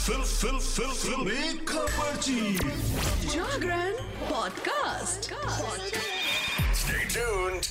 [0.00, 2.54] Fill फिल फिल fill. Khabarchi
[3.28, 3.92] Jagran
[4.30, 5.28] podcast.
[6.80, 7.66] Stay tuned.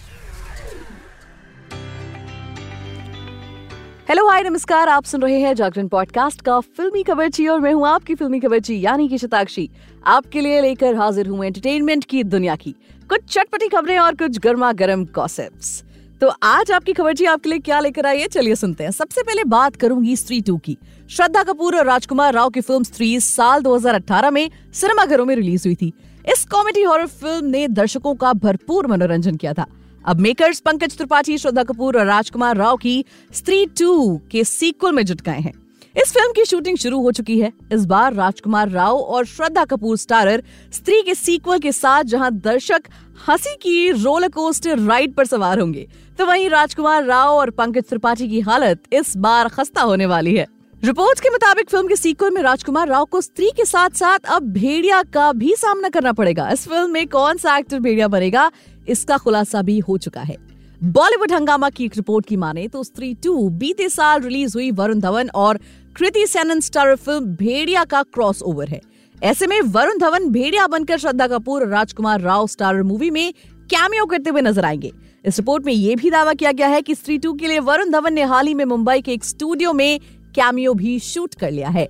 [4.09, 7.87] Hello hi नमस्कार। आप सुन रहे हैं जागरण पॉडकास्ट का फिल्मी खबरची और मैं हूँ
[7.87, 9.69] आपकी फिल्मी खबरची यानी कि शताक्षी।
[10.05, 12.75] आपके लिए लेकर हाजिर हूँ एंटरटेनमेंट की दुनिया की।
[13.09, 15.83] कुछ चटपटी खबरें और कुछ गर्मा गर्म गॉसिप्स
[16.21, 18.27] तो आज आपकी खबर जी आपके लिए क्या लेकर आई है?
[18.27, 20.77] चलिए सुनते हैं। सबसे पहले बात करूँगी स्त्री टू की।
[21.09, 25.75] श्रद्धा कपूर और राजकुमार राव की फ़िल्म स्त्री साल 2018 में सिनेमाघरों में रिलीज़ हुई
[25.75, 25.93] थी।
[26.31, 29.65] इस कॉमेडी हॉरर फ़िल्म ने दर्शकों का भरपूर मनोरंजन किया था।
[30.05, 35.05] अब मेकर्स पंकज त्रिपाठी, श्रद्धा कपूर और राजकुमार राव की स्त्री टू के सीक्वल में
[35.05, 35.68] जुट गए हैं।
[35.99, 39.97] इस फ़िल्म की शूटिंग शुरू हो चुकी है। इस बार राजकुमार राव और श्रद्धा कपूर
[39.97, 42.83] स्टारर स्त्री के सीक्वल के साथ जहाँ दर्शक
[43.27, 45.87] हँसी की रोलर कोस्टर राइड पर सवार होंगे।
[46.19, 50.45] तो वहीं राजकुमार राव और पंकज त्रिपाठी की हालत इस बार खस्ता होने वाली है।
[50.83, 54.51] रिपोर्ट्स के मुताबिक फ़िल्म के सीक्वल में राजकुमार राव को स्त्री के साथ साथ अब
[54.53, 58.51] भेड़िया का भी सामना करना पड़ेगा। इस फ़िल्म में कौन सा एक्टर भेड़िया बनेगा,
[58.89, 60.37] इसका खुलासा भी हो चुका है।
[60.83, 64.99] बॉलीवुड हंगामा की एक रिपोर्ट की माने तो स्त्री टू बीते साल रिलीज़ हुई वरुण
[64.99, 65.59] धवन और
[65.95, 68.79] कृति सेनन स्टार फ़िल्म भेड़िया का क्रॉस ओवर है।
[69.23, 73.33] ऐसे में वरुण धवन भेड़िया बनकर श्रद्धा कपूर, राजकुमार राव स्टार मूवी में
[73.71, 74.91] कैमियो करते हुए नज़र आएँगे।
[75.25, 77.91] इस रिपोर्ट में यह भी दावा किया गया है कि स्त्री टू के लिए वरुण
[77.91, 79.99] धवन ने हाल ही में मुंबई के एक स्टूडियो में
[80.35, 81.87] कैमियो भी शूट कर लिया है।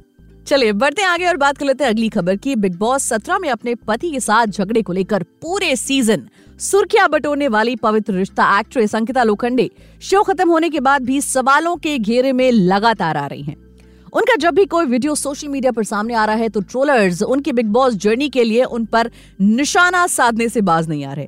[0.48, 3.50] चलिए, बढ़ते आगे और बात कर लेते हैं अगली खबर की। बिग बॉस सत्रह में
[3.50, 6.28] अपने पति के साथ झगड़े को लेकर पूरे सीज़न
[6.60, 9.70] सुर्खियाँ बटोरने वाली पवित्र रिश्ता एक्ट्रेस अंकिता लोखंडे।
[10.02, 13.69] शो खत्म होने के बाद भी सवालों के घेरे में लगातार आ रही हैं।
[14.14, 17.52] उनका जब भी कोई वीडियो सोशल मीडिया पर सामने आ रहा है तो ट्रोलर्स उनकी
[17.52, 21.28] बिग बॉस जर्नी के लिए उन पर निशाना साधने से बाज नहीं आ रहे।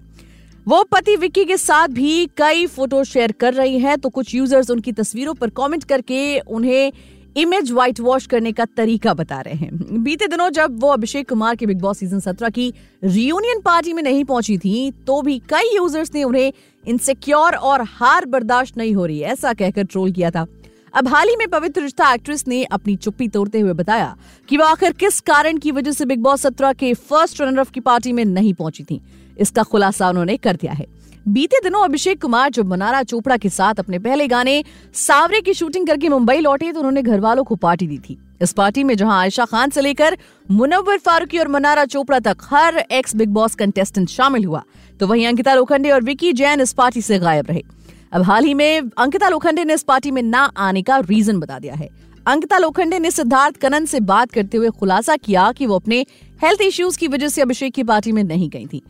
[0.67, 4.69] वो पति विक्की के साथ भी कई फ़ोटो शेयर कर रही हैं तो कुछ यूज़र्स
[4.69, 6.91] उनकी तस्वीरों पर कमेंट करके उन्हें
[7.35, 11.55] इमेज व्हाइट वॉश करने का तरीका बता रहे हैं। बीते दिनों जब वो अभिषेक कुमार
[11.55, 12.73] के बिग बॉस सीज़न सत्रह की
[13.03, 16.51] रियूनियन पार्टी में नहीं पहुँची थी तो भी कई यूज़र्स ने उन्हें
[16.83, 20.45] इनसिक्योर और हार बर्दाश्त नहीं हो रही, ऐसा कहकर ट्रोल किया था।
[20.93, 24.15] अब हाल ही में पवित्र रिश्ता एक्ट्रेस ने अपनी चुप्पी तोड़ते हुए बताया
[24.49, 27.71] कि वो आखिर किस कारण की वजह से बिग बॉस सत्रह के फ़र्स्ट रनर ऑफ़
[27.71, 28.99] की पार्टी में नहीं पहुँची थी?
[29.39, 30.85] इसका खुलासा उन्होंने कर दिया है।
[31.27, 34.63] बीते दिनों अभिषेक कुमार जब मनारा चोपड़ा के साथ अपने पहले गाने
[34.97, 38.53] सावरे की शूटिंग करके मुंबई लौटे तो उन्होंने घर वालों को पार्टी दी थी। इस
[38.53, 40.17] पार्टी में जहाँ आयशा खान से लेकर
[40.51, 44.63] मुनव्वर फारूकी और मनारा चोपड़ा तक हर एक्स बिग बॉस कंटेस्टेंट शामिल हुआ
[44.99, 47.63] तो वहीं अंकिता लोखंडे और विकी जैन इस पार्टी से गायब रहे।
[48.11, 51.59] अब हाल ही में अंकिता लोखंडे ने इस पार्टी में ना आने का रीजन बता
[51.59, 51.89] दिया है।
[52.25, 55.99] अंकिता लोखंडे ने सिद्धार्थ कनन से बात करते हुए खुलासा किया कि वो अपने
[56.41, 58.81] हेल्थ इश्यूज़ की वजह से अभिषेक की पार्टी में नहीं गई थी।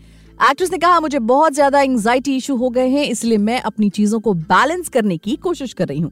[0.42, 4.20] एक्ट्रेस ने कहा, मुझे बहुत ज़्यादा एंजाइटी इशू हो गए हैं, इसलिए मैं अपनी चीज़ों
[4.20, 6.12] को बैलेंस करने की कोशिश कर रही हूँ।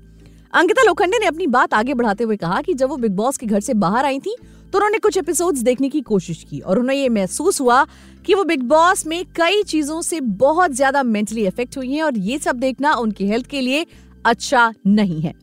[0.53, 3.46] अंकिता लोखंडे ने अपनी बात आगे बढ़ाते हुए कहा कि जब वो बिग बॉस के
[3.46, 4.36] घर से बाहर आई थी
[4.72, 7.85] तो उन्होंने कुछ एपिसोड्स देखने की कोशिश की और उन्हें ये महसूस हुआ
[8.25, 12.18] कि वो बिग बॉस में कई चीज़ों से बहुत ज़्यादा मेंटली इफ़ेक्ट हुई हैं और
[12.19, 13.85] ये सब देखना उनकी हेल्थ के लिए
[14.25, 15.34] अच्छा नहीं है।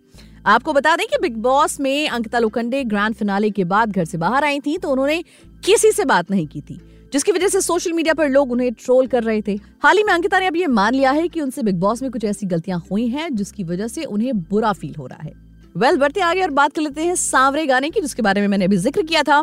[0.46, 4.18] आपको बता दें कि बिग बॉस में अंकिता लोखंडे ग्रैंड फिनाले के बाद घर से
[4.18, 5.22] बाहर आई थी तो उन्होंने
[5.64, 6.78] किसी से बात नहीं की थी,
[7.12, 10.12] जिसकी वजह से सोशल मीडिया पर लोग उन्हें ट्रोल कर रहे थे। हाल ही में
[10.12, 12.82] अंकिता ने अब ये मान लिया है कि उनसे बिग बॉस में कुछ ऐसी गलतियाँ
[12.90, 15.45] हुई हैं, जिसकी वजह से उन्हें बुरा फील हो रहा है।
[15.76, 18.48] वेल well, बढ़ते आगे और बात कर लेते हैं सांवरे गाने की जिसके बारे में
[18.48, 19.42] मैंने अभी ज़िक्र किया था।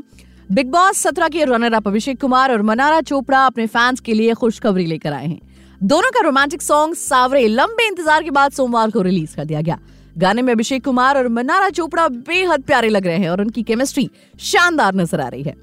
[0.50, 4.34] बिग बॉस सत्रह के रनर अप अभिषेक कुमार और मनारा चोपड़ा अपने फैंस के लिए
[4.34, 5.40] खुशखबरी लेकर आए हैं।
[5.82, 9.80] दोनों का रोमांटिक सॉन्ग सावरे लंबे इंतज़ार के बाद सोमवार को रिलीज़ कर दिया गया।
[10.18, 14.10] गाने में अभिषेक कुमार और मनारा चोपड़ा बेहद प्यारे लग रहे हैं और उनकी केमिस्ट्री
[14.42, 15.56] शानदार नज़र आ रही है।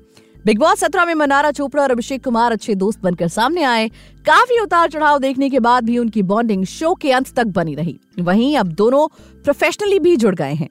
[0.47, 3.89] बिग बॉस सत्रह में मनारा चोपड़ा और अभिषेक कुमार अच्छे दोस्त बनकर सामने आए।
[4.27, 7.99] काफ़ी उतार चढ़ाव देखने के बाद भी उनकी बॉन्डिंग शो के अंत तक बनी रही।
[8.21, 9.07] वहीं अब दोनों
[9.45, 10.69] प्रोफेशनली भी जुड़ गए हैं।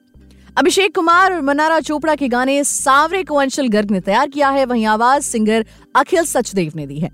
[0.58, 4.64] अभिषेक कुमार और मनारा चोपड़ा के गाने सावरे को अंशल गर्ग ने तैयार किया है।
[4.64, 5.66] वहीं आवाज़ सिंगर
[5.96, 7.10] अखिल सचदेव ने दी है।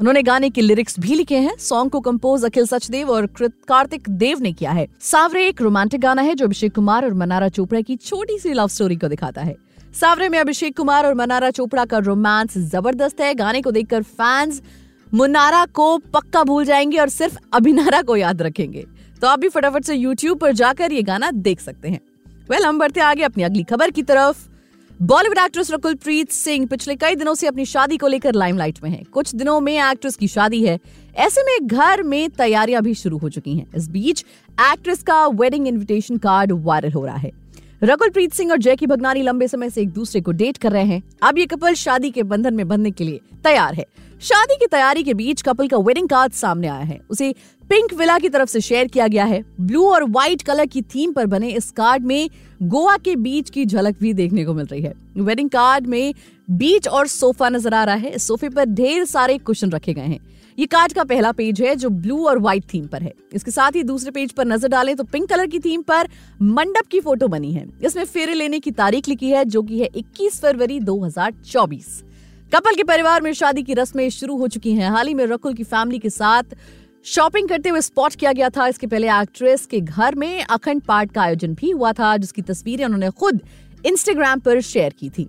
[0.00, 4.40] उन्होंने गाने के लिरिक्स भी लिखे हैं। सॉन्ग को कंपोज अखिल सचदेव और कार्तिक देव
[4.40, 7.96] ने किया है। सावरे एक रोमांटिक गाना है जो अभिषेक कुमार और मनारा चोपड़ा की
[7.96, 9.56] छोटी सी लव स्टोरी को दिखाता है।
[9.94, 14.62] सावरे में अभिषेक कुमार और मनारा चोपड़ा का रोमांस ज़बरदस्त है। गाने को देखकर फैंस
[15.14, 18.86] मुनारा को पक्का भूल जाएँगे और सिर्फ़ अभिनारा को याद रखेंगे।
[19.20, 22.64] तो आप भी फटाफट से यूट्यूब पर जाकर ये गाना देख सकते हैं। वेल well,
[22.64, 24.48] हम बढ़ते आगे अपनी अगली खबर की तरफ़।
[25.02, 28.90] बॉलीवुड एक्ट्रेस रकुल प्रीत सिंह पिछले कई दिनों से अपनी शादी को लेकर लाइमलाइट में
[28.90, 30.78] है। कुछ दिनों में एक्ट्रेस की शादी है।
[31.16, 34.24] ऐसे में घर में तैयारियाँ भी शुरू हो चुकी हैं। इस बीच
[34.60, 37.30] एक्ट्रेस का वेडिंग इनविटेशन कार्ड वायरल हो रहा है।
[37.82, 40.84] रकुल प्रीत सिंह और जैकी भगनानी लंबे समय से एक दूसरे को डेट कर रहे
[40.84, 43.84] हैं। अब ये कपल शादी के बंधन में बंधने के लिए तैयार है।
[44.22, 47.32] शादी की तैयारी के बीच कपल का वेडिंग कार्ड सामने आया है। उसे
[47.70, 51.12] पिंक विला की तरफ़ से शेयर किया गया है। ब्लू और व्हाइट कलर की थीम
[51.12, 52.28] पर बने इस कार्ड में
[52.62, 56.12] गोवा के बीच की झलक भी देखने को मिल रही है। वेडिंग कार्ड में
[56.50, 60.20] बीच और सोफा नज़र आ रहा है। सोफे पर ढेर सारे कुशन रखे गए हैं।
[60.60, 63.76] ये कार्ड का पहला पेज है जो ब्लू और व्हाइट थीम पर है। इसके साथ
[63.76, 66.08] ही दूसरे पेज पर नज़र डालें तो पिंक कलर की थीम पर
[66.40, 69.88] मंडप की फ़ोटो बनी है। इसमें फेरे लेने की तारीख लिखी है जो कि है
[69.94, 71.86] 21 फरवरी 2024
[72.52, 75.54] कपल के परिवार में शादी की रस्में शुरू हो चुकी हैं। हाल ही में रकुल
[75.54, 76.54] की फैमिली के साथ
[77.06, 81.12] शॉपिंग करते हुए स्पॉट किया गया था। इसके पहले एक्ट्रेस के घर में अखंड पार्ट
[81.12, 83.40] का आयोजन भी हुआ था जिसकी तस्वीरें उन्होंने खुद
[83.86, 85.28] इंस्टाग्राम पर शेयर की थी।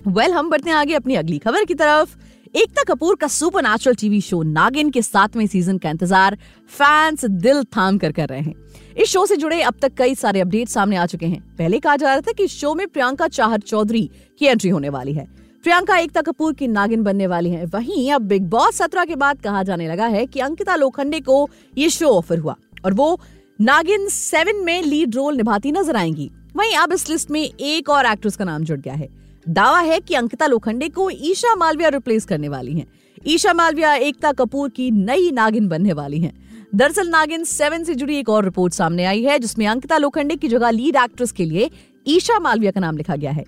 [0.00, 2.16] वेल well, हम बढ़ते हैं आगे अपनी अगली खबर की तरफ़।
[2.54, 6.36] एकता कपूर का सुपर नेचुरल टीवी शो नागिन के सातवें सीज़न का इंतज़ार
[6.70, 8.54] फैंस दिल थाम कर कर रहे हैं।
[8.94, 11.96] इस शो से जुड़े अब तक कई सारे अपडेट सामने आ चुके हैं। पहले कहा
[11.96, 14.08] जा रहा था कि शो में प्रियंका चाहर चौधरी
[14.40, 15.26] की एंट्री होने वाली है।
[15.64, 19.40] प्रियंका एकता कपूर की नागिन बनने वाली है। वहीं अब बिग बॉस सत्रह के बाद
[19.40, 21.48] कहा जाने लगा है कि अंकिता लोखंडे को
[21.78, 23.18] ये शो ऑफ़र हुआ और वो
[23.58, 28.06] नागिन सेवन में लीड रोल निभाती नज़र आएँगी। वहीं अब इस लिस्ट में एक और
[28.06, 29.08] एक्ट्रेस का नाम जुड़ गया है।
[29.46, 32.86] दावा है कि अंकिता लोखंडे को ईशा मालविया रिप्लेस करने वाली हैं।
[33.26, 36.32] ईशा मालविया, एकता कपूर की नई नागिन बनने वाली हैं।
[36.74, 40.48] दरअसल नागिन सेवन से जुड़ी एक और रिपोर्ट सामने आई है, जिसमें अंकिता लोखंडे की
[40.48, 41.70] जगह लीड एक्ट्रेस के लिए
[42.06, 43.44] ईशा मालविया का नाम लिखा गया है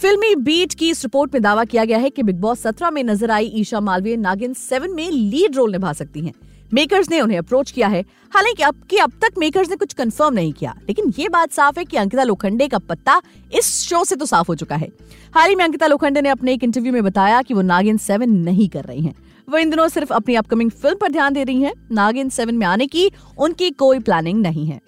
[0.00, 3.02] फिल्मी बीट की इस रिपोर्ट में दावा किया गया है कि बिग बॉस सत्रह में
[3.04, 6.32] नज़र आई ईशा मालवीय नागिन सेवन में लीड रोल निभा सकती हैं
[6.74, 10.34] मेकर्स ने उन्हें अप्रोच किया है। हालाँकि अब की अब तक मेकर्स ने कुछ कंफर्म
[10.34, 13.20] नहीं किया, लेकिन ये बात साफ़ है कि अंकिता लोखंडे का पत्ता
[13.52, 14.88] इस शो से तो साफ़ हो चुका है।
[15.34, 18.30] हाल ही में अंकिता लोखंडे ने अपने एक इंटरव्यू में बताया कि वो नागिन सेवन
[18.30, 19.14] नहीं कर रही हैं।
[19.48, 22.66] वो इन दिनों सिर्फ़ अपनी अपकमिंग फ़िल्म पर ध्यान दे रही हैं। नागिन सेवन में
[22.66, 24.80] आने की उनकी कोई प्लानिंग नहीं है।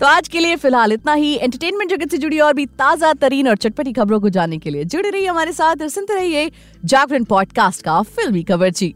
[0.00, 3.48] तो आज के लिए फ़िलहाल इतना ही। एंटरटेनमेंट जगत से जुड़ी और भी ताज़ा तरीन
[3.48, 6.50] और चटपटी खबरों को जानने के लिए जुड़े रहिए हमारे साथ सुनते रहिए
[6.84, 8.94] जागरण पॉडकास्ट का फिल्मी कवर जी